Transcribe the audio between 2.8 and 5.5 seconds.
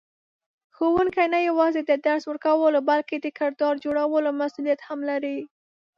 بلکې د کردار جوړولو مسئولیت هم لري.